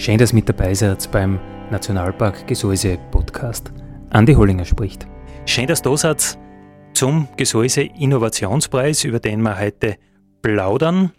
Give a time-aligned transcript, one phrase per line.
[0.00, 1.38] Schön, dass mit dabei seid beim
[1.70, 3.70] Nationalpark Gesäuse Podcast.
[4.08, 5.06] Andi Hollinger spricht.
[5.44, 6.38] Schön, dass du da seid
[6.94, 9.98] zum Gesäuse Innovationspreis, über den wir heute
[10.40, 11.12] plaudern.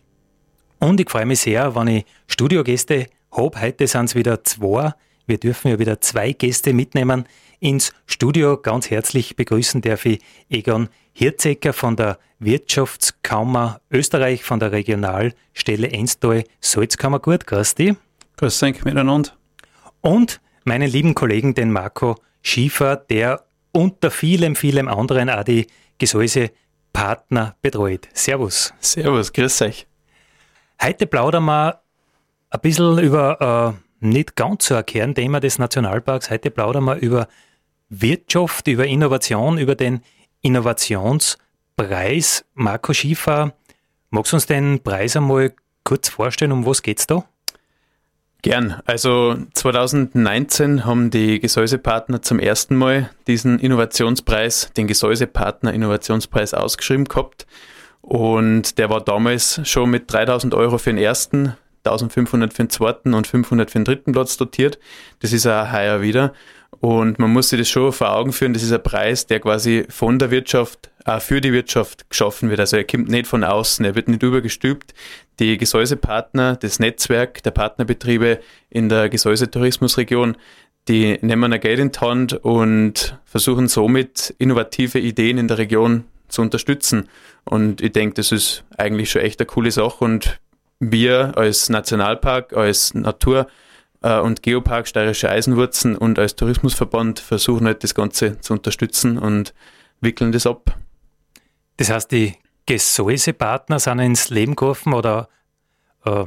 [0.79, 3.61] Und ich freue mich sehr, wenn ich Studiogäste habe.
[3.61, 4.95] Heute sind es wieder zwei.
[5.27, 7.25] Wir dürfen ja wieder zwei Gäste mitnehmen
[7.59, 8.57] ins Studio.
[8.57, 16.45] Ganz herzlich begrüßen darf ich Egon Hirzecker von der Wirtschaftskammer Österreich, von der Regionalstelle Enstal
[16.61, 17.19] Salzkammer.
[17.19, 17.95] Gut, grüß dich.
[18.41, 19.29] Grüß euch miteinander.
[20.01, 25.67] Und meinen lieben Kollegen, den Marco Schiefer, der unter vielem, vielem anderen auch die
[25.99, 28.09] Gesäuse-Partner betreut.
[28.13, 28.73] Servus.
[28.79, 29.85] Servus, grüß euch.
[30.81, 31.81] Heute plaudern wir
[32.49, 36.31] ein bisschen über äh, nicht ganz so ein Kernthema des Nationalparks.
[36.31, 37.27] Heute plaudern wir über
[37.89, 40.01] Wirtschaft, über Innovation, über den
[40.41, 42.43] Innovationspreis.
[42.55, 43.53] Marco Schiefer,
[44.09, 45.53] magst du uns den Preis einmal
[45.83, 46.51] kurz vorstellen?
[46.51, 47.23] Um was geht es da?
[48.41, 48.81] Gern.
[48.85, 57.45] Also 2019 haben die Gesäusepartner zum ersten Mal diesen Innovationspreis, den Gesäusepartner Innovationspreis ausgeschrieben gehabt.
[58.01, 63.13] Und der war damals schon mit 3000 Euro für den ersten, 1500 für den zweiten
[63.13, 64.79] und 500 für den dritten Platz dotiert.
[65.19, 66.33] Das ist auch heuer wieder.
[66.79, 69.85] Und man muss sich das schon vor Augen führen, das ist ein Preis, der quasi
[69.89, 72.59] von der Wirtschaft auch für die Wirtschaft geschaffen wird.
[72.59, 74.93] Also er kommt nicht von außen, er wird nicht übergestülpt.
[75.39, 78.39] Die Gesäusepartner, das Netzwerk der Partnerbetriebe
[78.69, 80.37] in der Gesäusetourismusregion,
[80.87, 86.05] die nehmen ein Geld in die Hand und versuchen somit innovative Ideen in der Region
[86.27, 87.09] zu unterstützen.
[87.43, 90.39] Und ich denke, das ist eigentlich schon echt eine coole Sache und
[90.79, 93.70] wir als Nationalpark, als Natur- äh,
[94.01, 99.53] und Geopark Steirische Eisenwurzen und als Tourismusverband versuchen halt das Ganze zu unterstützen und
[99.99, 100.77] wickeln das ab.
[101.77, 102.35] Das heißt, die
[102.65, 105.29] Gesäusepartner sind ins Leben gerufen oder
[106.05, 106.25] äh,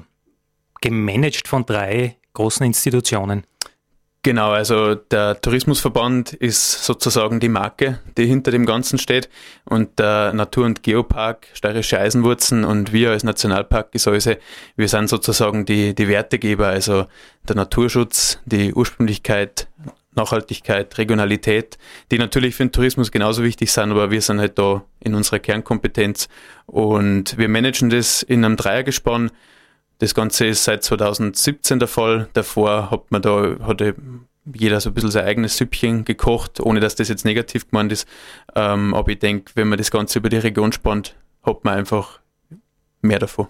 [0.80, 3.44] gemanagt von drei großen Institutionen.
[4.24, 9.28] Genau, also der Tourismusverband ist sozusagen die Marke, die hinter dem Ganzen steht.
[9.66, 14.38] Und der Natur- und Geopark Steirische Eisenwurzen und wir als Nationalpark Gesäuse,
[14.76, 17.04] wir sind sozusagen die, die Wertegeber, also
[17.46, 19.68] der Naturschutz, die Ursprünglichkeit,
[20.14, 21.76] Nachhaltigkeit, Regionalität,
[22.10, 25.38] die natürlich für den Tourismus genauso wichtig sind, aber wir sind halt da in unserer
[25.38, 26.30] Kernkompetenz.
[26.64, 29.30] Und wir managen das in einem Dreiergespann
[29.99, 32.28] das Ganze ist seit 2017 der Fall.
[32.32, 33.94] Davor hat man da, hatte
[34.53, 38.06] jeder so ein bisschen sein eigenes Süppchen gekocht, ohne dass das jetzt negativ gemeint ist.
[38.54, 42.21] Ähm, aber ich denke, wenn man das Ganze über die Region spannt, hat man einfach
[43.00, 43.47] mehr davon.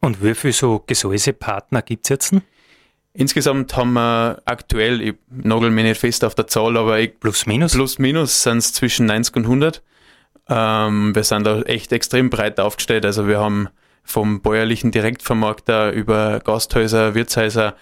[0.00, 2.34] Und wie viele so Gesäusepartner gibt es jetzt?
[3.14, 7.46] Insgesamt haben wir aktuell, ich nagel mich nicht fest auf der Zahl, aber ich, plus
[7.46, 9.82] minus, plus minus sind es zwischen 90 und 100.
[10.48, 13.04] Ähm, wir sind da echt extrem breit aufgestellt.
[13.04, 13.68] Also wir haben
[14.02, 17.74] vom bäuerlichen Direktvermarkter über Gasthäuser, Wirtshäuser,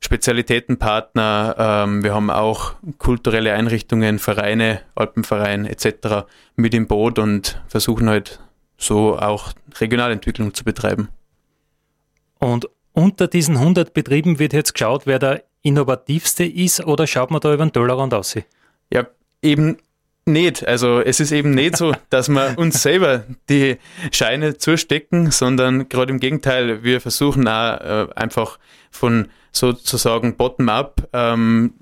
[0.00, 1.56] Spezialitätenpartner.
[1.58, 6.26] Ähm, wir haben auch kulturelle Einrichtungen, Vereine, Alpenverein etc.
[6.56, 8.40] mit im Boot und versuchen halt
[8.76, 11.08] so auch Regionalentwicklung zu betreiben.
[12.38, 17.40] Und unter diesen 100 Betrieben wird jetzt geschaut, wer der innovativste ist oder schaut man
[17.40, 18.36] da über den Tellerrand aus?
[18.92, 19.06] Ja,
[19.42, 19.78] eben
[20.28, 20.66] nicht.
[20.66, 23.78] Also es ist eben nicht so, dass wir uns selber die
[24.12, 28.58] Scheine zustecken, sondern gerade im Gegenteil, wir versuchen auch äh, einfach
[28.90, 31.74] von sozusagen bottom-up ähm,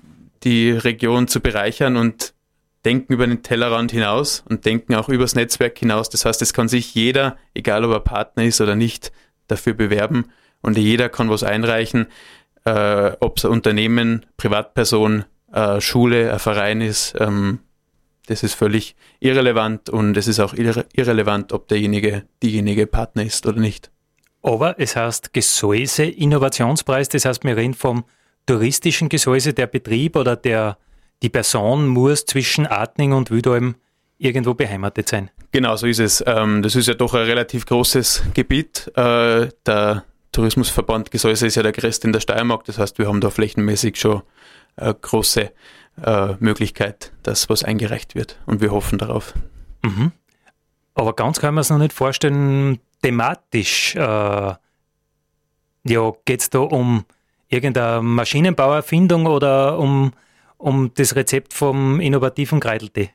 [0.43, 2.33] die Region zu bereichern und
[2.85, 6.09] denken über den Tellerrand hinaus und denken auch übers Netzwerk hinaus.
[6.09, 9.11] Das heißt, es kann sich jeder, egal ob er Partner ist oder nicht,
[9.47, 10.27] dafür bewerben
[10.61, 12.07] und jeder kann was einreichen,
[12.65, 17.15] äh, ob es ein Unternehmen, Privatperson, äh, Schule, ein Verein ist.
[17.19, 17.59] Ähm,
[18.27, 23.45] das ist völlig irrelevant und es ist auch irre irrelevant, ob derjenige diejenige Partner ist
[23.45, 23.91] oder nicht.
[24.43, 28.05] Aber es heißt Gesäuse Innovationspreis, das heißt, wir reden vom
[28.45, 30.77] touristischen Gesäuse, der Betrieb oder der,
[31.21, 33.75] die Person muss zwischen Adning und Wüdalm
[34.17, 35.31] irgendwo beheimatet sein.
[35.51, 36.23] Genau, so ist es.
[36.25, 38.91] Ähm, das ist ja doch ein relativ großes Gebiet.
[38.95, 43.21] Äh, der Tourismusverband Gesäuse ist ja der größte in der Steiermark, das heißt, wir haben
[43.21, 44.21] da flächenmäßig schon
[44.75, 45.51] eine große
[46.03, 48.39] äh, Möglichkeit, dass was eingereicht wird.
[48.45, 49.33] Und wir hoffen darauf.
[49.83, 50.11] Mhm.
[50.93, 53.95] Aber ganz kann man es noch nicht vorstellen, thematisch.
[53.95, 54.55] Äh,
[55.89, 57.05] ja, geht es da um
[57.49, 60.11] irgendeine Maschinenbauerfindung oder um,
[60.57, 63.11] um das Rezept vom innovativen Kreideltee?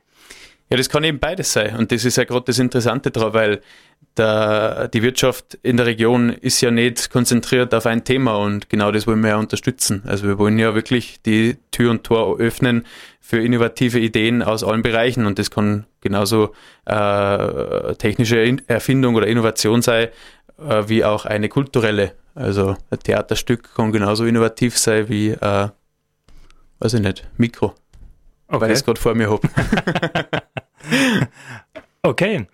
[0.69, 1.75] Ja, das kann eben beides sein.
[1.75, 3.61] Und das ist ja gerade das Interessante daran, weil
[4.17, 8.91] der, die Wirtschaft in der Region ist ja nicht konzentriert auf ein Thema und genau
[8.91, 10.03] das wollen wir ja unterstützen.
[10.05, 12.85] Also wir wollen ja wirklich die Tür und Tor öffnen
[13.19, 16.53] für innovative Ideen aus allen Bereichen und das kann genauso
[16.85, 20.09] äh, technische Erfindung oder Innovation sein,
[20.59, 22.13] äh, wie auch eine kulturelle.
[22.35, 25.69] Also ein Theaterstück kann genauso innovativ sein wie, äh,
[26.79, 27.73] weiß ich nicht, Mikro.
[28.47, 28.61] Okay.
[28.61, 29.47] Weil ich es gerade vor mir habe.
[32.03, 32.47] okay.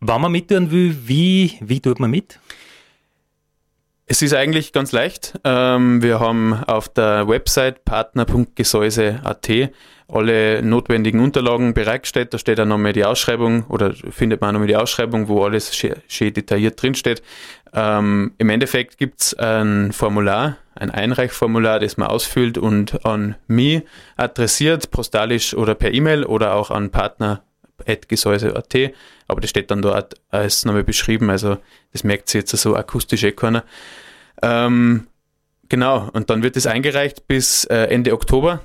[0.00, 2.38] Wenn man mittun will, wie, wie tut man mit?
[4.08, 5.38] Es ist eigentlich ganz leicht.
[5.42, 9.50] Ähm, wir haben auf der Website partner.gesäuse.at
[10.08, 12.32] alle notwendigen Unterlagen bereitgestellt.
[12.32, 16.32] Da steht dann nochmal die Ausschreibung oder findet man nochmal die Ausschreibung, wo alles schön
[16.32, 17.22] detailliert drinsteht.
[17.74, 23.82] Ähm, Im Endeffekt gibt es ein Formular, ein Einreichformular, das man ausfüllt und an mich
[24.16, 26.90] adressiert, postalisch oder per E-Mail oder auch an
[27.76, 28.92] partner.gesäuse.at.
[29.28, 31.58] Aber das steht dann dort als nochmal beschrieben, also
[31.92, 33.64] das merkt sich jetzt so akustisch eh keiner.
[34.42, 35.06] Ähm,
[35.68, 38.60] genau, und dann wird es eingereicht bis äh, Ende Oktober.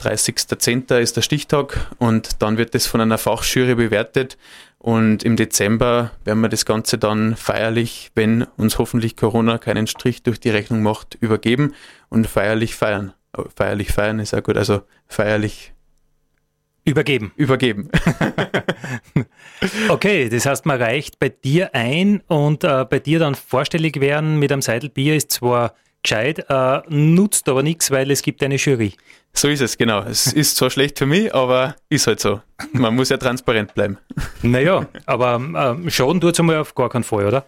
[0.00, 0.98] 30.10.
[0.98, 4.38] ist der Stichtag und dann wird es von einer Fachjury bewertet
[4.78, 10.22] und im Dezember werden wir das Ganze dann feierlich, wenn uns hoffentlich Corona keinen Strich
[10.22, 11.74] durch die Rechnung macht, übergeben
[12.08, 13.12] und feierlich feiern.
[13.36, 15.74] Oh, feierlich feiern ist auch gut, also feierlich
[16.84, 17.32] Übergeben.
[17.36, 17.90] Übergeben.
[19.88, 24.38] okay, das heißt, man reicht bei dir ein und äh, bei dir dann vorstellig werden
[24.38, 28.94] mit einem Seidelbier ist zwar gescheit, äh, nutzt aber nichts, weil es gibt eine Jury.
[29.32, 30.02] So ist es, genau.
[30.02, 32.40] Es ist zwar schlecht für mich, aber ist halt so.
[32.72, 33.98] Man muss ja transparent bleiben.
[34.42, 37.46] Naja, aber äh, schaden tut es einmal auf gar keinen Fall, oder?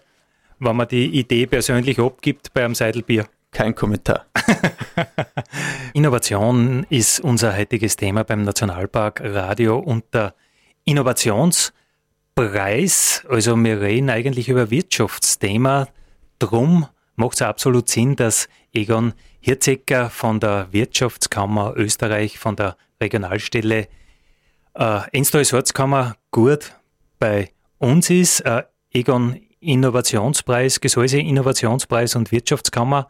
[0.59, 3.25] Wenn man die Idee persönlich abgibt bei einem Seidelbier.
[3.53, 4.25] Kein Kommentar.
[5.93, 10.33] Innovation ist unser heutiges Thema beim Nationalpark Radio und der
[10.85, 13.23] Innovationspreis.
[13.29, 15.87] Also wir reden eigentlich über Wirtschaftsthema.
[16.39, 23.87] Drum macht es absolut Sinn, dass Egon Hirzecker von der Wirtschaftskammer Österreich, von der Regionalstelle
[24.73, 26.73] äh, Enstal Salzkammer gut
[27.19, 28.39] bei uns ist.
[28.41, 33.09] Äh, Egon Innovationspreis, Gesäuse Innovationspreis und Wirtschaftskammer.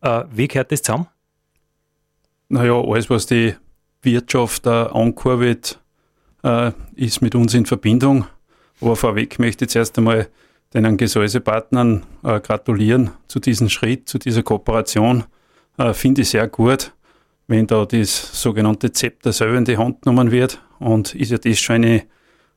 [0.00, 1.06] Äh, wie gehört das zusammen?
[2.48, 3.54] Naja, alles, was die
[4.02, 5.80] Wirtschaft äh, ankurbelt,
[6.42, 8.26] äh, ist mit uns in Verbindung.
[8.80, 10.28] Aber vorweg möchte ich zuerst einmal
[10.72, 15.24] den Gesäusepartnern äh, gratulieren zu diesem Schritt, zu dieser Kooperation.
[15.78, 16.92] Äh, Finde ich sehr gut,
[17.46, 20.60] wenn da das sogenannte Zepter selber in die Hand genommen wird.
[20.78, 22.02] Und ist ja das schon eine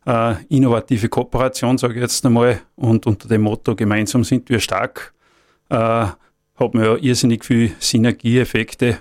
[0.05, 2.61] äh, innovative Kooperation, sage ich jetzt einmal.
[2.75, 5.13] Und unter dem Motto, gemeinsam sind wir stark,
[5.69, 6.07] äh,
[6.61, 8.97] hat man ja irrsinnig viele Synergieeffekte.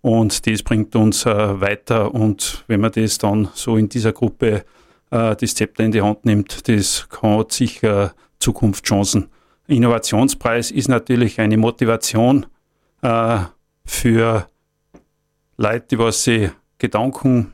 [0.00, 2.12] Und das bringt uns äh, weiter.
[2.12, 4.64] Und wenn man das dann so in dieser Gruppe
[5.10, 9.28] äh, das Zepter in die Hand nimmt, das kann sicher Zukunftschancen.
[9.68, 12.46] Innovationspreis ist natürlich eine Motivation
[13.02, 13.38] äh,
[13.84, 14.48] für
[15.56, 17.52] Leute, die was sie Gedanken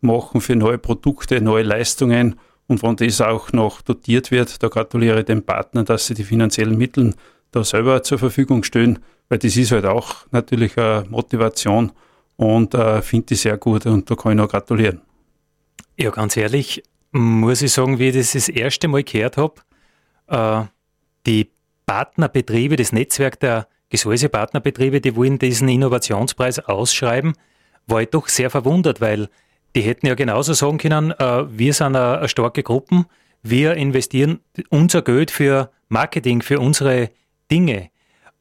[0.00, 2.34] machen für neue Produkte, neue Leistungen
[2.66, 6.24] und wenn das auch noch dotiert wird, da gratuliere ich dem Partner, dass sie die
[6.24, 7.14] finanziellen Mittel
[7.54, 11.92] da selber zur Verfügung stellen, weil das ist halt auch natürlich eine Motivation
[12.36, 15.00] und äh, finde ich sehr gut und da kann ich noch gratulieren.
[15.96, 16.82] Ja, ganz ehrlich,
[17.12, 19.54] muss ich sagen, wie ich das das erste Mal gehört habe,
[20.26, 20.64] äh,
[21.26, 21.50] die
[21.86, 27.34] Partnerbetriebe, das Netzwerk der Gesäusepartnerbetriebe, die wollen diesen Innovationspreis ausschreiben,
[27.86, 29.28] war ich doch sehr verwundert, weil
[29.76, 33.06] die hätten ja genauso sagen können, äh, wir sind eine, eine starke Gruppe,
[33.42, 37.10] wir investieren unser Geld für Marketing, für unsere
[37.54, 37.90] Dinge.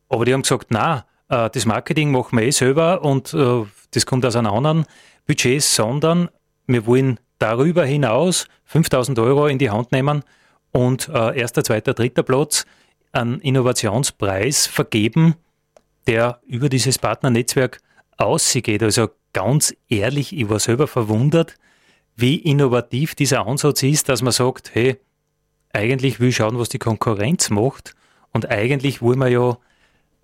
[0.10, 4.08] Aber die haben gesagt, na, äh, das Marketing machen wir eh selber und äh, das
[4.08, 4.86] kommt aus einem anderen
[5.28, 6.30] Budget, sondern
[6.66, 10.24] wir wollen darüber hinaus 5000 Euro in die Hand nehmen
[10.72, 12.66] und äh, erster, zweiter, dritter Platz
[13.12, 15.36] einen Innovationspreis vergeben,
[16.08, 17.80] der über dieses Partnernetzwerk
[18.18, 18.82] ausgeht.
[18.82, 21.56] Also ganz ehrlich, ich war selber verwundert,
[22.16, 25.00] wie innovativ dieser Ansatz ist, dass man sagt, hey,
[25.72, 27.94] eigentlich will ich schauen, was die Konkurrenz macht
[28.34, 29.58] und eigentlich wollen wir ja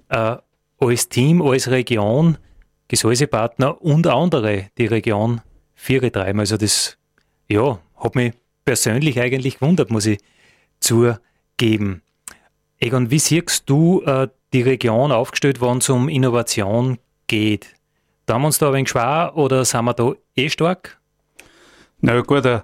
[0.09, 0.37] äh,
[0.79, 2.37] als Team, als Region,
[2.87, 5.41] Gesäusepartner und andere die Region
[5.75, 6.39] Viere treiben.
[6.39, 6.97] Also das,
[7.47, 8.33] ja, hat mich
[8.65, 10.19] persönlich eigentlich gewundert, muss ich
[10.79, 12.01] zugeben.
[12.79, 16.97] Egon, wie siehst du äh, die Region aufgestellt, wenn es um Innovation
[17.27, 17.75] geht?
[18.29, 20.99] tun wir uns da ein wenig schwer oder sind wir da eh stark?
[22.01, 22.61] Na gut, ein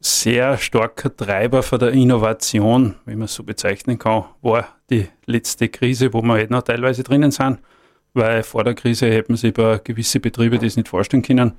[0.00, 5.68] sehr starker Treiber für der Innovation, wenn man es so bezeichnen kann, war die letzte
[5.68, 7.58] Krise, wo wir jetzt noch teilweise drinnen sind,
[8.14, 11.52] weil vor der Krise hätten sich über gewisse Betriebe das nicht vorstellen können,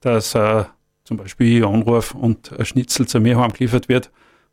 [0.00, 0.64] dass äh,
[1.04, 4.10] zum Beispiel ich anrufe und ein Schnitzel zu mir heimgeliefert wird.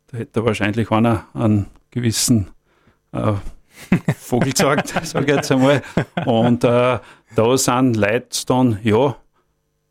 [0.08, 2.50] Da hätte wahrscheinlich einer einen gewissen
[3.12, 3.34] äh,
[4.18, 5.82] Vogel gesagt, sage ich jetzt einmal.
[6.26, 6.98] Und äh,
[7.34, 9.16] da sind Leute dann ja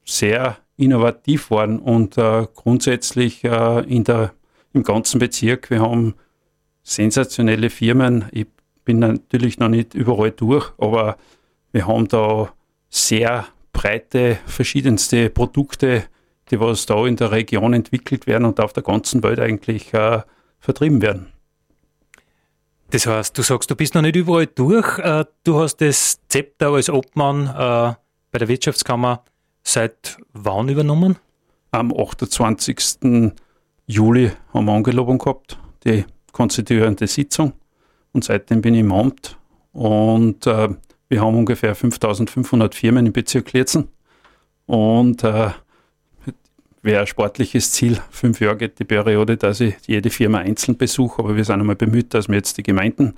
[0.06, 4.32] sehr innovativ worden und äh, grundsätzlich äh, in der,
[4.74, 6.16] im ganzen Bezirk, wir haben
[6.84, 8.26] sensationelle Firmen.
[8.32, 8.48] Ich
[8.86, 11.18] bin natürlich noch nicht überall durch, aber
[11.72, 12.54] wir haben da
[12.90, 16.06] sehr breite, verschiedenste Produkte,
[16.50, 20.22] die was da in der Region entwickelt werden und auf der ganzen Welt eigentlich äh,
[20.60, 21.28] vertrieben werden.
[22.92, 24.98] Das heißt, du sagst, du bist noch nicht überall durch.
[25.00, 27.94] Äh, du hast das Zepter als Obmann äh,
[28.32, 29.26] bei der Wirtschaftskammer
[29.68, 31.18] seit wann übernommen?
[31.72, 33.34] Am 28.
[33.86, 37.54] Juli haben wir Angelobung gehabt, die konstituierende Sitzung.
[38.14, 39.38] Und seitdem bin ich im Amt.
[39.74, 40.70] Und äh,
[41.10, 43.90] wir haben ungefähr 5500 Firmen im Bezirk Lietzen.
[44.66, 45.52] Und äh,
[46.82, 48.00] wäre ein sportliches Ziel.
[48.10, 51.76] Fünf Jahre geht die Periode, dass ich jede Firma einzeln besuche, aber wir sind einmal
[51.76, 53.14] bemüht, dass wir jetzt die Gemeinden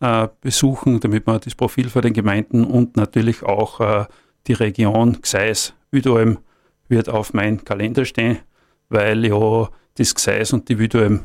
[0.00, 4.06] äh, besuchen, damit wir das Profil für den Gemeinden und natürlich auch äh,
[4.46, 6.38] die Region Gseis, Üdolm
[6.88, 8.38] wird auf meinen Kalender stehen,
[8.88, 11.22] weil ja das Gseis und die Üdolm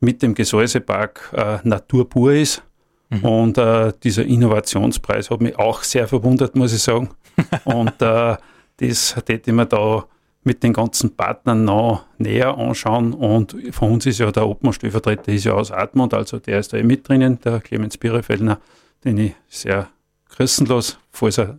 [0.00, 2.62] mit dem Gesäusepark äh, Natur pur ist.
[3.10, 3.24] Mhm.
[3.24, 7.10] Und äh, dieser Innovationspreis hat mich auch sehr verwundert, muss ich sagen.
[7.64, 8.36] und äh,
[8.78, 10.04] das hätte ich mir da
[10.44, 13.12] mit den ganzen Partnern noch näher anschauen.
[13.12, 16.78] Und von uns ist ja der Obmann-Stellvertreter ist ja aus Admont, also der ist da
[16.78, 18.58] eh mit drinnen, der Clemens Birefellner,
[19.04, 19.88] den ich sehr
[20.30, 21.58] grüßenlos, falls er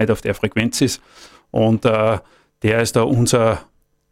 [0.00, 1.00] heute auf der Frequenz ist.
[1.50, 2.18] Und äh,
[2.62, 3.62] der ist da unser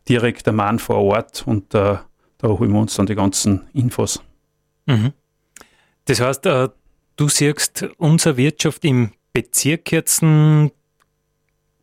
[0.09, 1.97] direkter Mann vor Ort und äh,
[2.39, 4.23] da holen wir uns dann die ganzen Infos.
[4.87, 5.13] Mhm.
[6.05, 6.69] Das heißt, äh,
[7.17, 10.23] du siehst unsere Wirtschaft im Bezirk jetzt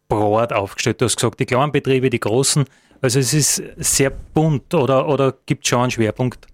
[0.07, 1.01] breit aufgestellt.
[1.01, 2.65] Du hast gesagt, die kleinen Betriebe, die großen.
[3.01, 6.47] Also es ist sehr bunt oder, oder gibt es schon einen Schwerpunkt,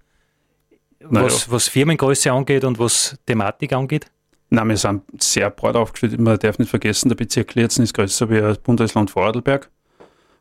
[1.00, 4.06] was, was Firmengröße angeht und was Thematik angeht?
[4.54, 6.20] Nein, wir sind sehr breit aufgestellt.
[6.20, 9.70] Man darf nicht vergessen, der Bezirk Lietzen ist größer wie das Bundesland Vorarlberg.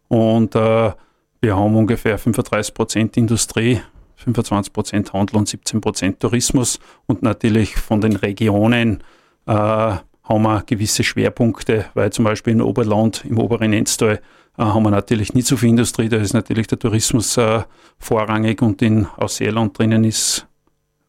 [0.09, 0.91] Und äh,
[1.39, 3.79] wir haben ungefähr 35 Prozent Industrie,
[4.17, 6.81] 25 Prozent Handel und 17 Prozent Tourismus.
[7.05, 9.01] Und natürlich von den Regionen
[9.45, 10.03] äh, haben
[10.41, 14.19] wir gewisse Schwerpunkte, weil zum Beispiel im Oberland, im oberen Enztal,
[14.57, 17.61] äh, haben wir natürlich nicht so viel Industrie, da ist natürlich der Tourismus äh,
[17.97, 20.47] vorrangig und in Ausseeland drinnen ist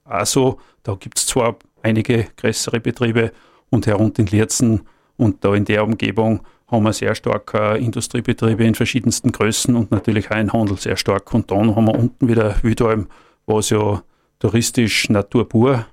[0.04, 0.60] auch so.
[0.84, 3.32] Da gibt es zwar einige größere Betriebe
[3.70, 4.82] und herunter in Lierzen
[5.16, 9.90] und da in der Umgebung haben wir sehr stark äh, Industriebetriebe in verschiedensten Größen und
[9.90, 11.32] natürlich auch einen Handel sehr stark.
[11.34, 13.08] Und dann haben wir unten wieder Wüdalm,
[13.46, 14.02] was ja
[14.38, 15.86] touristisch Natur pur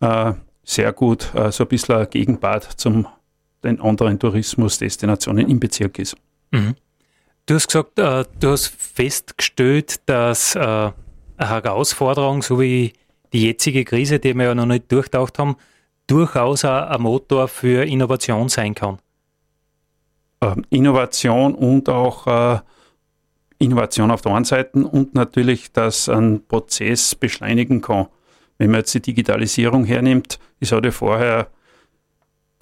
[0.00, 0.32] äh,
[0.62, 3.06] sehr gut äh, so ein bisschen ein Gegenpart zum
[3.64, 6.16] den anderen Tourismusdestinationen im Bezirk ist.
[6.50, 6.74] Mhm.
[7.46, 10.92] Du hast gesagt, äh, du hast festgestellt, dass äh, eine
[11.38, 12.92] Herausforderung, so wie
[13.32, 15.56] die jetzige Krise, die wir ja noch nicht durchtaucht haben,
[16.06, 18.98] durchaus ein Motor für Innovation sein kann.
[20.40, 22.60] Ähm, Innovation und auch äh,
[23.58, 28.06] Innovation auf der einen Seite und natürlich, dass ein Prozess beschleunigen kann.
[28.58, 31.48] Wenn man jetzt die Digitalisierung hernimmt, es hat ja vorher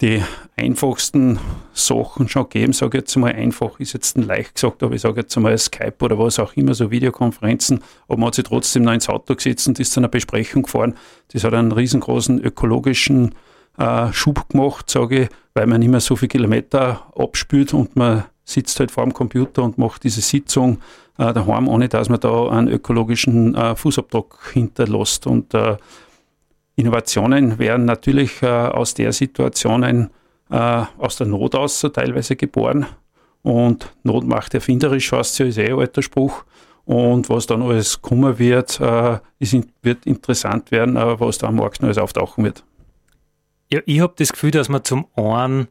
[0.01, 0.23] die
[0.55, 1.39] einfachsten
[1.73, 5.01] Sachen schon gegeben, sage ich jetzt mal einfach, ist jetzt ein leicht gesagt, aber ich
[5.01, 8.83] sage jetzt mal Skype oder was auch immer, so Videokonferenzen, aber man hat sich trotzdem
[8.83, 10.95] noch ins Auto gesetzt und ist zu einer Besprechung gefahren.
[11.31, 13.35] Das hat einen riesengroßen ökologischen
[13.77, 18.25] äh, Schub gemacht, sage ich, weil man nicht mehr so viele Kilometer abspült und man
[18.45, 20.79] sitzt halt vor dem Computer und macht diese Sitzung
[21.17, 25.27] äh, daheim, ohne dass man da einen ökologischen äh, Fußabdruck hinterlässt.
[25.27, 25.77] Und äh,
[26.79, 30.09] Innovationen werden natürlich äh, aus der Situation
[30.49, 30.55] äh,
[30.97, 32.85] aus der Not aus so teilweise geboren.
[33.41, 36.45] Und Not macht erfinderisch, heißt ist eh ein alter Spruch.
[36.85, 41.57] Und was dann alles kommen wird, äh, ist, wird interessant werden, äh, was da am
[41.57, 42.63] Markt noch alles auftauchen wird.
[43.71, 45.67] Ja, ich habe das Gefühl, dass wir zum einen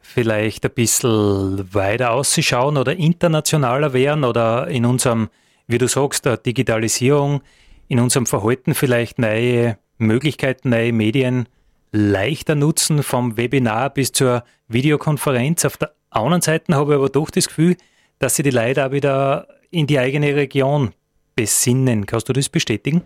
[0.00, 5.28] vielleicht ein bisschen weiter ausschauen oder internationaler werden oder in unserem,
[5.66, 7.42] wie du sagst, der Digitalisierung,
[7.88, 11.48] in unserem Verhalten vielleicht neue Möglichkeiten, neue Medien
[11.92, 15.64] leichter nutzen, vom Webinar bis zur Videokonferenz.
[15.64, 17.76] Auf der anderen Seite habe ich aber doch das Gefühl,
[18.18, 20.92] dass sie die Leute auch wieder in die eigene Region
[21.34, 22.06] besinnen.
[22.06, 23.02] Kannst du das bestätigen?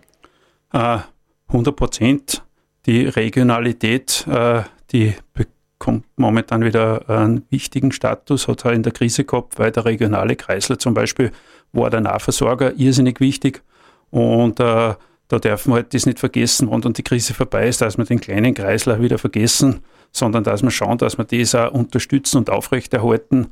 [0.73, 0.99] Uh,
[1.47, 2.43] 100 Prozent.
[2.85, 4.61] Die Regionalität, uh,
[4.91, 5.13] die
[5.79, 10.35] kommt momentan wieder einen wichtigen Status, hat er in der Krise gehabt, weil der regionale
[10.35, 11.31] Kreisler zum Beispiel
[11.73, 13.61] war der Nahversorger irrsinnig wichtig.
[14.09, 14.93] Und äh,
[15.27, 18.05] da darf man halt das nicht vergessen, wenn dann die Krise vorbei ist, dass wir
[18.05, 19.79] den kleinen Kreisler wieder vergessen,
[20.11, 23.47] sondern dass wir schauen, dass wir das auch unterstützen und aufrechterhalten.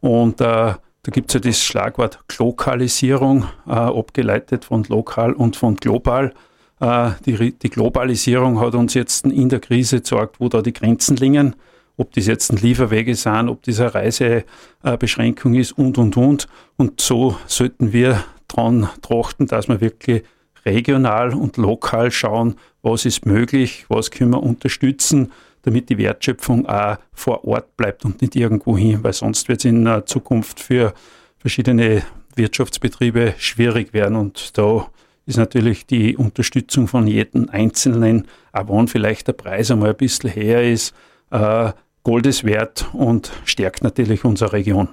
[0.00, 5.76] Und äh, da gibt es ja das Schlagwort Glokalisierung, äh, abgeleitet von lokal und von
[5.76, 6.32] global.
[6.80, 11.16] Äh, die, die, Globalisierung hat uns jetzt in der Krise gezeigt, wo da die Grenzen
[11.16, 11.56] liegen,
[11.96, 16.46] ob das jetzt ein Lieferwege sind, ob das eine Reisebeschränkung ist und, und, und.
[16.76, 20.22] Und so sollten wir daran trachten, dass wir wirklich
[20.66, 25.32] regional und lokal schauen, was ist möglich, was können wir unterstützen,
[25.62, 29.64] damit die Wertschöpfung auch vor Ort bleibt und nicht irgendwo hin, weil sonst wird es
[29.64, 30.94] in der Zukunft für
[31.38, 32.02] verschiedene
[32.34, 34.88] Wirtschaftsbetriebe schwierig werden und da
[35.26, 40.30] ist natürlich die Unterstützung von jedem Einzelnen, auch wenn vielleicht der Preis einmal ein bisschen
[40.30, 40.94] her ist,
[41.30, 41.72] äh,
[42.04, 44.88] Goldes wert und stärkt natürlich unsere Region.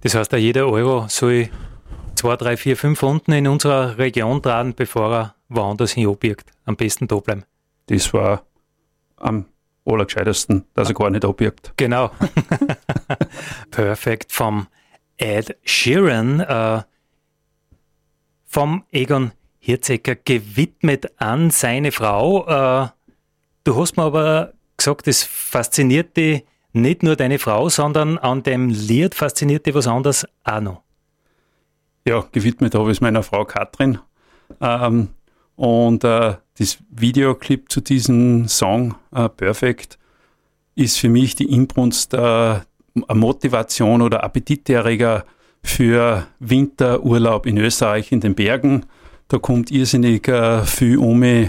[0.00, 1.50] Das heißt, jeder Euro soll
[2.22, 6.52] 2, 3, 4, 5 Runden in unserer Region tragen, bevor er woanders hin abbiegt.
[6.64, 7.42] Am besten da bleiben.
[7.86, 8.46] Das war
[9.16, 9.46] am
[9.84, 11.72] allergescheitesten, dass er gar nicht abbiegt.
[11.76, 12.12] Genau.
[13.72, 14.30] Perfekt.
[14.30, 14.68] Vom
[15.16, 16.82] Ed Sheeran, äh,
[18.46, 22.46] vom Egon Hirzecker gewidmet an seine Frau.
[22.46, 22.88] Äh,
[23.64, 28.68] du hast mir aber gesagt, es fasziniert dich nicht nur deine Frau, sondern an dem
[28.68, 30.81] Lied fasziniert dich was anderes auch noch.
[32.06, 33.98] Ja, gewidmet habe ich meiner Frau Katrin.
[34.60, 35.08] Ähm,
[35.56, 39.98] und äh, das Videoclip zu diesem Song äh, Perfect
[40.74, 42.60] ist für mich die Inbrunst, äh,
[42.94, 45.24] Motivation oder Appetiterreger
[45.62, 48.86] für Winterurlaub in Österreich in den Bergen.
[49.28, 51.48] Da kommt irrsinnig äh, viel um, äh,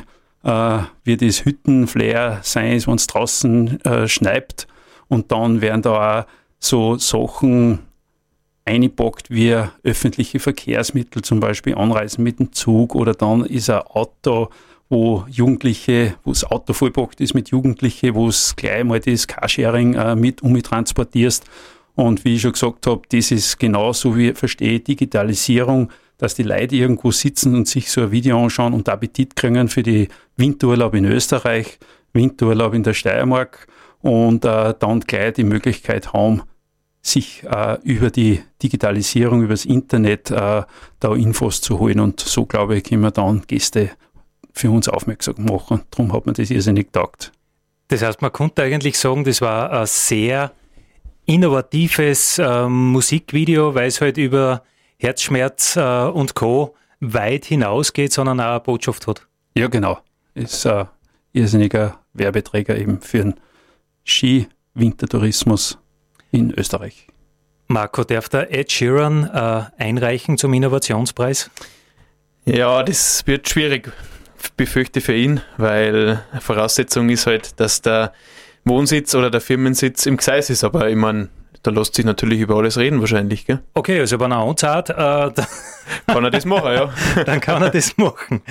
[1.04, 4.68] wie das Hüttenflair sein ist, wenn es draußen äh, schneit.
[5.08, 6.26] Und dann werden da auch
[6.60, 7.80] so Sachen
[8.66, 14.50] eingepackt wie öffentliche Verkehrsmittel, zum Beispiel Anreisen mit dem Zug oder dann ist ein Auto,
[14.90, 19.96] wo Jugendliche, wo das Auto vollpackt ist mit Jugendlichen, wo es gleich mal das Carsharing
[19.96, 21.46] äh, mit umtransportierst.
[21.96, 26.44] Und wie ich schon gesagt habe, das ist genauso wie ich verstehe Digitalisierung, dass die
[26.44, 30.96] Leute irgendwo sitzen und sich so ein Video anschauen und Appetit kriegen für die Winterurlaub
[30.96, 31.80] in Österreich,
[32.14, 33.68] Winterurlaub in der Steiermark
[34.02, 36.44] und äh, dann gleich die Möglichkeit haben,
[37.04, 40.64] sich äh, über die Digitalisierung, über das Internet äh,
[41.00, 42.00] da Infos zu holen.
[42.00, 43.92] Und so, glaube ich, können wir dann Gäste
[44.54, 45.82] für uns aufmerksam machen.
[45.92, 47.34] Darum hat man das irrsinnig getaugt.
[47.90, 50.54] Das heißt, man konnte eigentlich sagen, das war ein sehr
[51.26, 54.64] innovatives äh, Musikvideo, weil es halt über
[54.98, 56.76] Herzschmerz äh, und Co.
[57.02, 59.28] weit hinausgeht, sondern auch eine Botschaft hat.
[59.58, 60.00] Ja, genau.
[60.36, 60.88] Ist ein
[61.34, 63.34] irrsinniger Werbeträger eben für den
[64.06, 65.78] Ski-Wintertourismus
[66.34, 67.08] in Österreich.
[67.68, 71.50] Marco, darf der Ed Sheeran äh, einreichen zum Innovationspreis?
[72.46, 73.92] Ja, das wird schwierig,
[74.58, 78.12] befürchte für ihn, weil Voraussetzung ist halt, dass der
[78.66, 80.64] Wohnsitz oder der Firmensitz im Gseis ist.
[80.64, 81.30] Aber ich meine,
[81.62, 83.62] da lässt sich natürlich über alles reden wahrscheinlich, gell?
[83.74, 84.94] Okay, also wenn er anzahlt, äh,
[86.08, 86.94] kann er das machen, ja.
[87.24, 88.42] dann kann er das machen.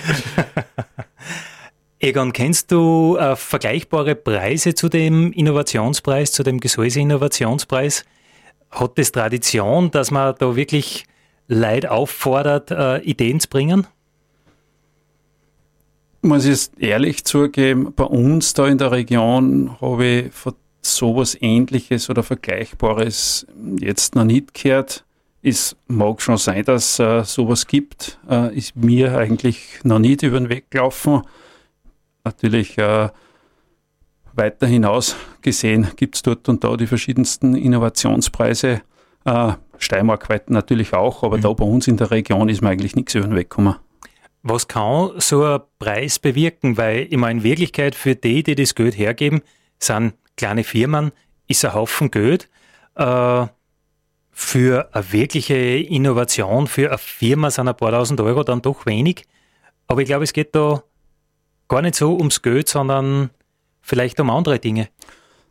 [2.04, 8.04] Egon, kennst du äh, vergleichbare Preise zu dem Innovationspreis, zu dem Gesäuse-Innovationspreis?
[8.72, 11.06] Hat es Tradition, dass man da wirklich
[11.46, 13.86] Leute auffordert, äh, Ideen zu bringen?
[16.22, 22.10] Muss ich ehrlich zugeben, bei uns da in der Region habe ich von sowas Ähnliches
[22.10, 23.46] oder Vergleichbares
[23.78, 25.04] jetzt noch nicht gehört.
[25.40, 30.40] Es mag schon sein, dass äh, sowas gibt, äh, ist mir eigentlich noch nicht über
[30.40, 31.22] den Weg gelaufen
[32.24, 33.08] natürlich äh,
[34.34, 38.82] weiter hinaus gesehen gibt es dort und da die verschiedensten Innovationspreise.
[39.24, 41.42] Äh, Steiermark weit natürlich auch, aber mhm.
[41.42, 43.76] da bei uns in der Region ist mir eigentlich nichts über den Weg gekommen.
[44.42, 46.76] Was kann so ein Preis bewirken?
[46.76, 49.42] Weil ich meine, in Wirklichkeit für die, die das Geld hergeben,
[49.78, 51.12] sind kleine Firmen,
[51.46, 52.48] ist ein Haufen Geld.
[52.96, 53.46] Äh,
[54.34, 59.24] für eine wirkliche Innovation, für eine Firma sind ein paar tausend Euro dann doch wenig.
[59.86, 60.82] Aber ich glaube, es geht da
[61.72, 63.30] gar nicht so ums Geld, sondern
[63.80, 64.90] vielleicht um andere Dinge.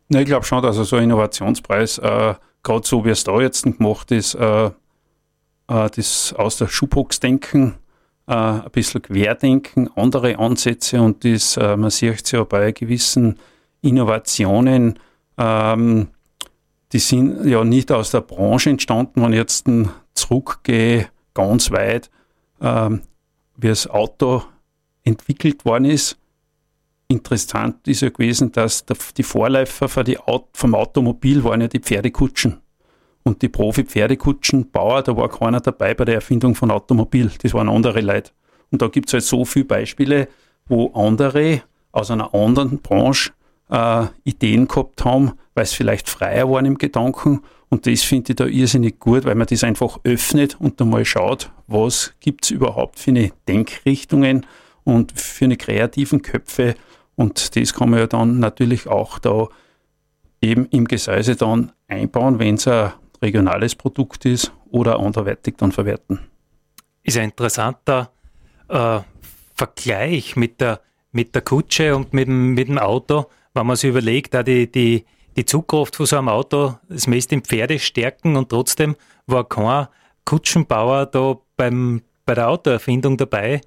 [0.08, 3.64] Ja, ich glaube schon, dass so ein Innovationspreis, äh, gerade so wie es da jetzt
[3.64, 4.70] gemacht ist, äh, äh,
[5.66, 7.74] das aus der Schubbox denken,
[8.28, 13.40] äh, ein bisschen querdenken, andere Ansätze und das, äh, man sieht es ja bei gewissen
[13.80, 15.00] Innovationen,
[15.38, 16.08] ähm,
[16.92, 19.66] die sind ja nicht aus der Branche entstanden, wenn ich jetzt
[20.14, 22.10] zurückgehe, ganz weit,
[22.60, 23.00] ähm,
[23.56, 24.44] wie das Auto
[25.04, 26.18] entwickelt worden ist
[27.12, 28.84] interessant ist ja gewesen, dass
[29.16, 32.58] die Vorläufer vom Automobil waren ja die Pferdekutschen.
[33.24, 37.30] Und die Profi-Pferdekutschenbauer, da war keiner dabei bei der Erfindung von Automobil.
[37.40, 38.32] Das waren andere Leute.
[38.72, 40.28] Und da gibt es halt so viele Beispiele,
[40.66, 41.62] wo andere
[41.92, 43.30] aus einer anderen Branche
[43.70, 47.42] äh, Ideen gehabt haben, weil es vielleicht freier waren im Gedanken.
[47.68, 51.04] Und das finde ich da irrsinnig gut, weil man das einfach öffnet und dann mal
[51.04, 54.46] schaut, was gibt es überhaupt für eine Denkrichtungen
[54.84, 56.74] und für eine kreativen Köpfe.
[57.16, 59.48] Und das kann man ja dann natürlich auch da
[60.40, 66.20] eben im Gesäuse dann einbauen, wenn es ein regionales Produkt ist oder anderweitig dann verwerten.
[67.02, 68.10] Ist ein interessanter
[68.68, 69.00] äh,
[69.54, 70.80] Vergleich mit der,
[71.12, 74.70] mit der Kutsche und mit dem, mit dem Auto, wenn man sich überlegt, auch die,
[74.70, 75.04] die,
[75.36, 79.86] die Zugkraft von so einem Auto, das meiste in Pferde stärken und trotzdem war kein
[80.24, 83.60] Kutschenbauer da beim, bei der Autoerfindung dabei.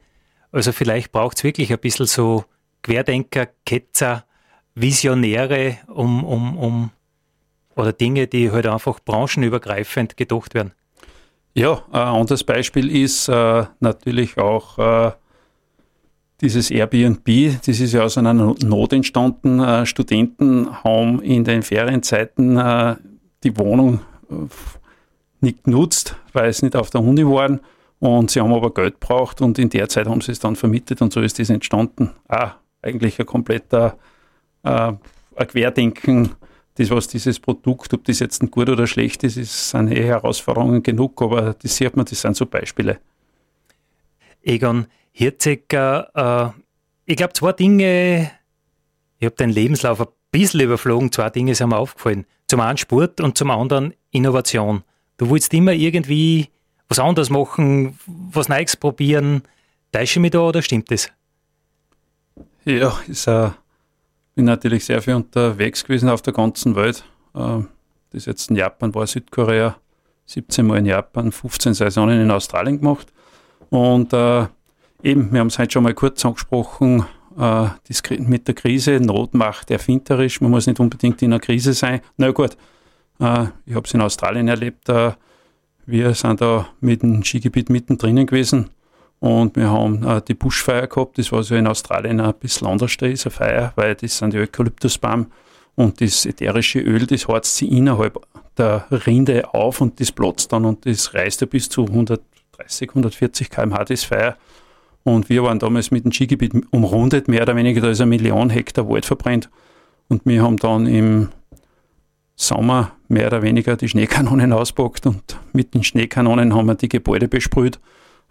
[0.56, 2.46] Also vielleicht braucht es wirklich ein bisschen so
[2.82, 4.24] Querdenker, Ketzer,
[4.74, 6.92] Visionäre, um, um, um
[7.76, 10.72] oder Dinge, die halt einfach branchenübergreifend gedacht werden.
[11.56, 15.12] Ja, ein anderes Beispiel ist äh, natürlich auch äh,
[16.40, 17.60] dieses Airbnb.
[17.66, 19.60] Das ist ja aus einer Not entstanden.
[19.60, 22.96] Äh, Studenten haben in den Ferienzeiten äh,
[23.44, 24.36] die Wohnung äh,
[25.42, 27.60] nicht genutzt, weil sie nicht auf der Uni waren.
[28.06, 31.02] Und sie haben aber Geld braucht und in der Zeit haben sie es dann vermietet
[31.02, 32.12] und so ist das entstanden.
[32.28, 33.98] Ah, eigentlich ein kompletter
[34.64, 34.94] äh,
[35.36, 36.36] ein Querdenken
[36.76, 40.84] das, was dieses Produkt, ob das jetzt gut oder schlecht ist, ist, sind eh Herausforderungen
[40.84, 43.00] genug, aber das sieht man, das sind so Beispiele.
[44.44, 46.62] Egon Hirzecker, äh,
[47.06, 48.30] ich glaube, zwei Dinge,
[49.18, 52.26] ich habe deinen Lebenslauf ein bisschen überflogen, zwei Dinge sind mir aufgefallen.
[52.48, 54.84] Zum einen Sport und zum anderen Innovation.
[55.18, 56.50] Du willst immer irgendwie
[56.88, 59.44] was anderes machen, was Neues probieren.
[59.92, 61.10] Täusche ich mich da oder stimmt das?
[62.66, 63.54] Ja, ist ein
[64.36, 67.06] bin natürlich sehr viel unterwegs gewesen auf der ganzen Welt.
[67.34, 67.70] Ähm,
[68.12, 69.78] das jetzt in Japan war, Südkorea,
[70.26, 73.08] 17 Mal in Japan, 15 Saisonen in Australien gemacht.
[73.70, 74.46] Und äh,
[75.04, 77.06] eben, wir haben es heute schon mal kurz angesprochen,
[77.38, 77.68] äh,
[78.20, 82.02] mit der Krise, Not macht erfinderisch, man muss nicht unbedingt in einer Krise sein.
[82.18, 82.58] Na gut,
[83.20, 85.12] äh, ich habe es in Australien erlebt, äh,
[85.86, 88.70] wir sind da mit dem Skigebiet mittendrin gewesen
[89.20, 92.98] und wir haben äh, die Buschfeier gehabt, das war so in Australien ein bisschen anders,
[92.98, 95.28] da Feier, weil das sind die Eukalyptusbaum
[95.76, 98.20] und das ätherische Öl, das heizt sie innerhalb
[98.58, 103.50] der Rinde auf und das platzt dann und das reißt ja bis zu 130, 140
[103.50, 104.38] km/h, das Feuer.
[105.04, 108.50] Und wir waren damals mit dem Skigebiet umrundet, mehr oder weniger, da ist eine Million
[108.50, 109.50] Hektar Wald verbrennt.
[110.08, 111.30] Und wir haben dann im
[112.36, 117.28] Sommer mehr oder weniger die Schneekanonen auspackt und mit den Schneekanonen haben wir die Gebäude
[117.28, 117.80] besprüht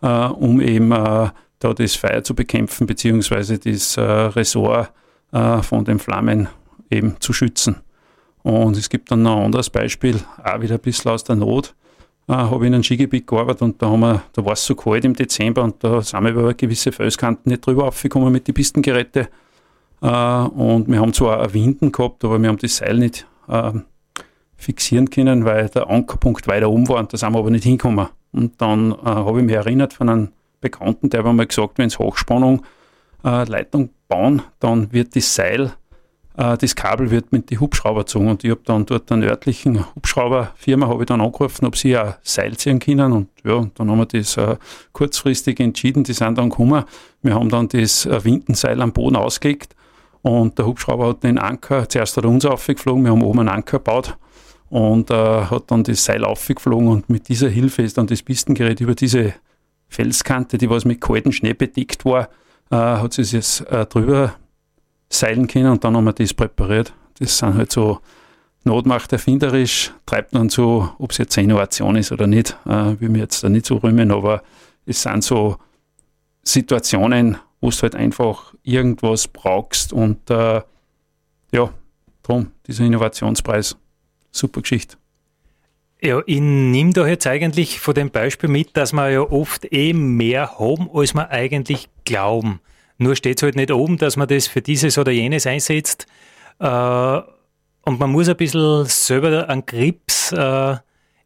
[0.04, 4.92] äh, um eben äh, da das Feuer zu bekämpfen, beziehungsweise das äh, Ressort
[5.32, 6.48] äh, von den Flammen
[6.90, 7.76] eben zu schützen.
[8.42, 11.74] Und es gibt dann noch ein anderes Beispiel, auch wieder ein bisschen aus der Not.
[12.28, 14.74] Äh, habe ich in einem Skigebiet gearbeitet und da, haben wir, da war es so
[14.74, 18.54] kalt im Dezember und da sind wir über gewisse Felskanten nicht drüber aufgekommen mit den
[18.54, 19.28] Pistengeräten.
[20.02, 23.72] Äh, und wir haben zwar Winden gehabt, aber wir haben das Seil nicht äh,
[24.64, 28.08] fixieren können, weil der Ankerpunkt weiter oben war und da sind wir aber nicht hingekommen.
[28.32, 30.28] Und dann äh, habe ich mich erinnert von einem
[30.60, 32.62] Bekannten, der hat mal gesagt, wenn es Hochspannung
[33.24, 35.72] äh, Leitung bauen, dann wird das Seil,
[36.36, 38.28] äh, das Kabel wird mit den Hubschrauber gezogen.
[38.28, 42.14] Und ich habe dann dort einen örtlichen Hubschrauberfirma habe ich dann angerufen, ob sie auch
[42.22, 43.12] Seil ziehen können.
[43.12, 44.56] Und ja, und dann haben wir das äh,
[44.92, 46.04] kurzfristig entschieden.
[46.04, 46.84] Die sind dann gekommen.
[47.22, 49.76] Wir haben dann das äh, Windenseil am Boden ausgelegt.
[50.22, 53.50] Und der Hubschrauber hat den Anker, zuerst hat er uns aufgeflogen, wir haben oben einen
[53.50, 54.16] Anker gebaut
[54.70, 58.80] und äh, hat dann das Seil aufgeflogen und mit dieser Hilfe ist dann das Pistengerät
[58.80, 59.34] über diese
[59.88, 62.28] Felskante, die was mit kaltem Schnee bedeckt war,
[62.70, 64.34] äh, hat sie es äh, drüber
[65.08, 66.92] seilen können und dann haben wir das präpariert.
[67.18, 68.00] Das sind halt so
[68.64, 73.10] Notmacht erfinderisch, treibt dann so, ob es jetzt eine Innovation ist oder nicht, äh, will
[73.10, 74.42] mir jetzt da nicht so rühmen, aber
[74.86, 75.58] es sind so
[76.42, 80.62] Situationen, wo du halt einfach irgendwas brauchst und äh,
[81.52, 81.70] ja,
[82.22, 83.76] darum dieser Innovationspreis
[84.34, 84.96] super Geschichte.
[86.00, 89.94] Ja, ich nehme da jetzt eigentlich von dem Beispiel mit, dass wir ja oft eh
[89.94, 92.60] mehr haben, als wir eigentlich glauben.
[92.98, 96.06] Nur steht es halt nicht oben, dass man das für dieses oder jenes einsetzt.
[96.58, 100.76] Äh, und man muss ein bisschen selber einen Grips äh,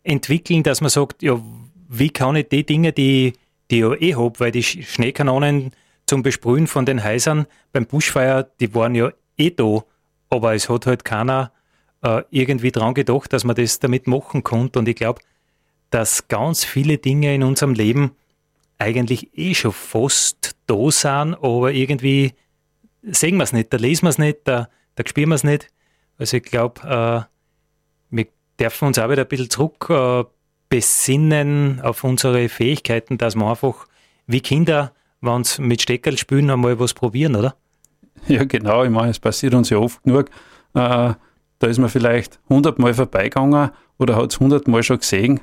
[0.04, 1.40] entwickeln, dass man sagt, ja,
[1.88, 3.32] wie kann ich die Dinge, die,
[3.70, 5.72] die ich ja eh habe, weil die Schneekanonen
[6.06, 9.82] zum Besprühen von den Häusern beim Buschfeuer, die waren ja eh da,
[10.30, 11.52] aber es hat halt keiner
[12.02, 14.78] äh, irgendwie dran gedacht, dass man das damit machen konnte.
[14.78, 15.20] Und ich glaube,
[15.90, 18.12] dass ganz viele Dinge in unserem Leben
[18.78, 22.34] eigentlich eh schon fast da sind, aber irgendwie
[23.02, 25.68] sehen wir es nicht, da lesen wir es nicht, da, da spüren wir es nicht.
[26.18, 27.22] Also ich glaube, äh,
[28.10, 28.26] wir
[28.60, 30.24] dürfen uns auch wieder ein bisschen zurück äh,
[30.68, 33.86] besinnen auf unsere Fähigkeiten, dass wir einfach
[34.26, 37.56] wie Kinder, wenn sie mit Steckerl spielen, einmal was probieren, oder?
[38.26, 38.84] Ja, genau.
[38.84, 40.30] Ich meine, es passiert uns ja oft genug.
[40.74, 41.14] Äh,
[41.58, 45.40] da ist man vielleicht hundertmal vorbeigegangen oder hat es hundertmal schon gesehen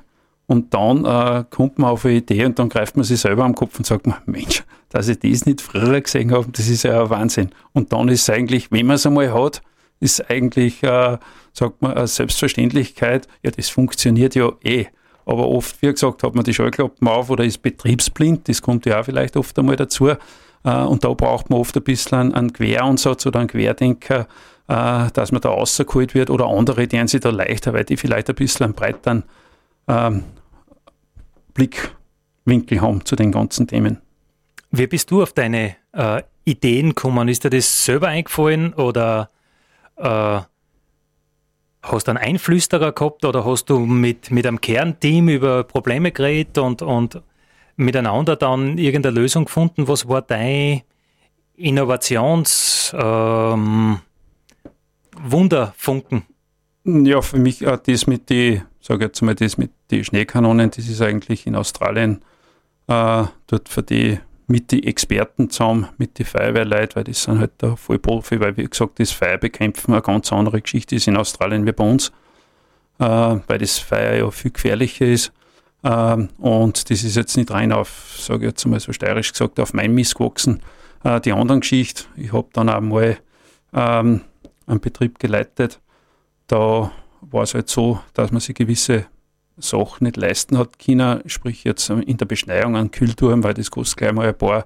[0.47, 3.55] und dann äh, kommt man auf eine Idee und dann greift man sich selber am
[3.55, 7.09] Kopf und sagt, Mensch, dass ich das nicht früher gesehen habe, das ist ja ein
[7.09, 7.49] Wahnsinn.
[7.73, 9.61] Und dann ist es eigentlich, wenn man es einmal hat,
[9.99, 11.17] ist eigentlich, äh,
[11.53, 14.85] sagt man, eine Selbstverständlichkeit, ja, das funktioniert ja eh.
[15.25, 18.99] Aber oft, wie gesagt, hat man die Schallklappen auf oder ist betriebsblind, das kommt ja
[18.99, 20.09] auch vielleicht oft einmal dazu.
[20.09, 20.15] Äh,
[20.63, 24.27] und da braucht man oft ein bisschen einen Queransatz oder einen Querdenker,
[24.67, 28.29] äh, dass man da rausgeholt wird oder andere, die sich da leichter, weil die vielleicht
[28.29, 29.23] ein bisschen einen breiteren
[29.87, 30.23] ähm,
[31.53, 34.01] Blickwinkel haben zu den ganzen Themen.
[34.71, 37.27] Wie bist du auf deine äh, Ideen gekommen?
[37.27, 39.29] Ist dir das selber eingefallen oder
[39.97, 40.41] äh,
[41.81, 46.57] hast du einen Einflüsterer gehabt oder hast du mit, mit einem Kernteam über Probleme geredet
[46.57, 47.21] und, und
[47.77, 49.87] miteinander dann irgendeine Lösung gefunden?
[49.87, 50.81] Was war dein
[51.55, 53.99] Innovations ähm,
[55.23, 56.23] Wunderfunken?
[56.83, 60.87] Ja, für mich äh, das mit die, sage jetzt mal, das mit die Schneekanonen, das
[60.87, 62.21] ist eigentlich in Australien
[62.87, 67.53] äh, dort für die mit die Experten zusammen, mit den Feuerwehrleuten, weil das sind halt
[67.57, 71.65] da voll Profi, weil wie gesagt, das Feuerbekämpfen eine ganz andere Geschichte ist in Australien
[71.65, 72.09] wie bei uns,
[72.99, 75.31] äh, weil das Feuer ja viel gefährlicher ist.
[75.83, 79.59] Ähm, und das ist jetzt nicht rein auf, sage ich jetzt mal so steirisch gesagt,
[79.59, 80.61] auf mein Mist gewachsen.
[81.03, 83.17] Äh, die anderen Geschichte, ich habe dann auch mal
[83.73, 84.21] ähm,
[84.67, 85.79] einen Betrieb geleitet,
[86.47, 89.05] da war es halt so, dass man sich gewisse
[89.57, 93.97] Sachen nicht leisten hat können, sprich jetzt in der Beschneiung an Kühlturm, weil das kostet
[93.97, 94.65] gleich mal ein paar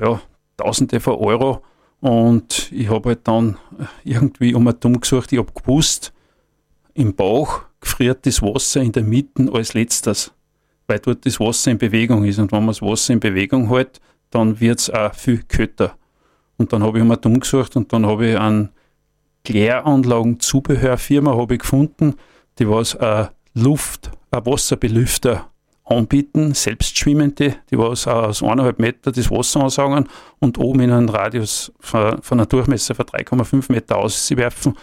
[0.00, 0.20] ja,
[0.56, 1.62] Tausende von Euro.
[2.00, 3.58] Und ich habe halt dann
[4.04, 6.12] irgendwie um ein Dumm gesucht, ich habe gewusst,
[6.94, 10.32] im Bauch gefriert das Wasser in der Mitte als letztes,
[10.86, 12.38] weil dort das Wasser in Bewegung ist.
[12.38, 15.96] Und wenn man das Wasser in Bewegung hält, dann wird es auch viel kälter.
[16.56, 18.70] Und dann habe ich um ein Dumm gesucht und dann habe ich einen
[19.44, 22.14] Kläranlagen-Zubehörfirma habe ich gefunden,
[22.58, 25.52] die was ein Luft, ein Wasserbelüfter
[25.84, 31.72] anbieten, selbstschwimmende, die was aus eineinhalb Meter das Wasser ansaugen und oben in einen Radius
[31.80, 34.74] von, von einem Durchmesser von 3,5 Meter auswerfen.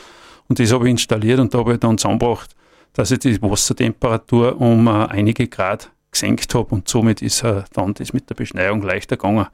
[0.48, 2.56] Und das habe ich installiert und da habe ich dann zusammengebracht,
[2.93, 7.93] dass ich die Wassertemperatur um uh, einige Grad gesenkt habe und somit ist uh, dann
[7.93, 9.48] das mit der Beschneiung leichter gegangen.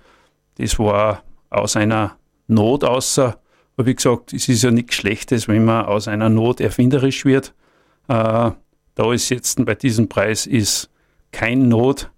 [0.57, 3.37] Das war aus einer Not außer
[3.77, 7.53] aber wie gesagt, es ist ja nichts Schlechtes, wenn man aus einer Not erfinderisch wird.
[8.07, 8.51] Äh,
[8.95, 10.89] da ist jetzt bei diesem Preis ist
[11.31, 12.09] kein Not.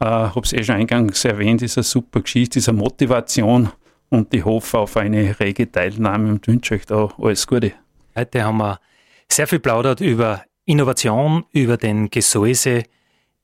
[0.00, 3.70] Ich äh, habe es eh schon eingangs erwähnt, ist eine super Geschichte, ist eine Motivation
[4.08, 7.72] und ich hoffe auf eine rege Teilnahme und wünsche euch da alles Gute.
[8.16, 8.80] Heute haben wir
[9.28, 12.84] sehr viel plaudert über Innovation, über den Gesäuse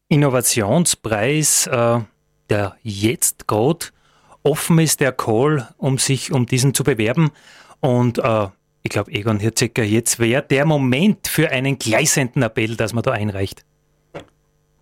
[0.08, 2.00] Innovationspreis, äh,
[2.48, 3.86] der jetzt gerade
[4.42, 7.30] offen ist der Call, um sich um diesen zu bewerben.
[7.80, 8.48] Und äh,
[8.82, 13.12] ich glaube, Egon Hirziger, jetzt wäre der Moment für einen gleißenden Appell, dass man da
[13.12, 13.64] einreicht.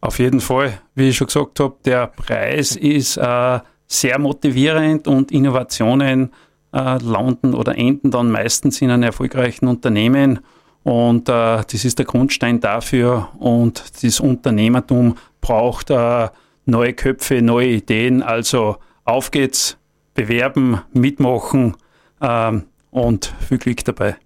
[0.01, 5.33] Auf jeden Fall, wie ich schon gesagt habe, der Preis ist äh, sehr motivierend und
[5.33, 6.31] Innovationen
[6.73, 10.40] äh, landen oder enden dann meistens in einem erfolgreichen Unternehmen.
[10.85, 13.29] Und äh, das ist der Grundstein dafür.
[13.38, 16.29] Und das Unternehmertum braucht äh,
[16.66, 18.23] neue Köpfe, neue Ideen.
[18.23, 18.77] Also
[19.09, 19.79] auf geht's,
[20.14, 21.77] bewerben, mitmachen
[22.21, 24.16] ähm, und viel Glück dabei.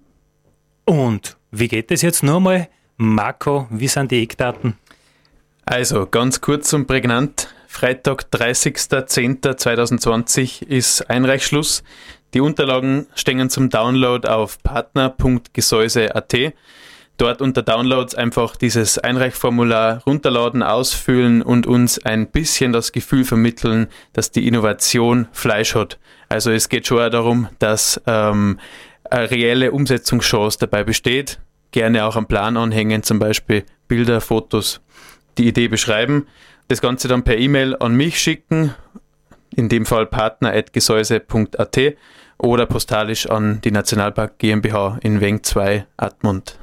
[0.85, 2.69] Und wie geht es jetzt nur mal?
[2.97, 4.77] Marco, wie sind die Eckdaten?
[5.65, 7.55] Also ganz kurz und prägnant.
[7.69, 11.85] Freitag, 30.10.2020 ist Einreichschluss.
[12.35, 16.35] Die Unterlagen stehen zum Download auf partner.gesäuse.at.
[17.19, 23.89] Dort unter Downloads einfach dieses Einreichformular runterladen, ausfüllen und uns ein bisschen das Gefühl vermitteln,
[24.13, 25.99] dass die Innovation Fleisch hat.
[26.29, 28.59] Also es geht schon darum, dass ähm,
[29.09, 31.39] eine reelle Umsetzungschance dabei besteht.
[31.71, 34.81] Gerne auch einen Plan anhängen, zum Beispiel Bilder, Fotos,
[35.39, 36.27] die Idee beschreiben.
[36.69, 38.75] Das Ganze dann per E-Mail an mich schicken,
[39.55, 41.79] in dem Fall partner.gesäuse.at
[42.39, 46.59] oder postalisch an die Nationalpark GmbH in Weng 2 Admont.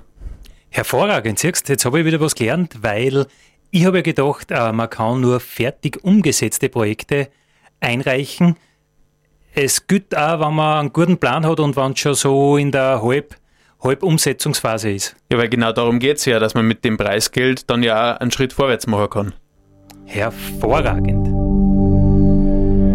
[0.69, 3.25] Hervorragend, siehst jetzt habe ich wieder was gelernt, weil
[3.71, 7.29] ich habe ja gedacht, äh, man kann nur fertig umgesetzte Projekte
[7.79, 8.55] einreichen.
[9.53, 12.71] Es gilt auch, wenn man einen guten Plan hat und wenn es schon so in
[12.71, 13.35] der Halb,
[13.83, 15.15] Halbumsetzungsphase ist.
[15.31, 18.19] Ja, weil genau darum geht es ja, dass man mit dem Preisgeld dann ja auch
[18.19, 19.33] einen Schritt vorwärts machen kann.
[20.05, 21.27] Hervorragend.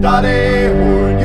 [0.03, 1.25] Daddy